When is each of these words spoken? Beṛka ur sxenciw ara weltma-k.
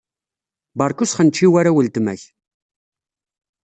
Beṛka 0.77 1.01
ur 1.03 1.09
sxenciw 1.11 1.53
ara 1.59 1.75
weltma-k. 1.75 2.21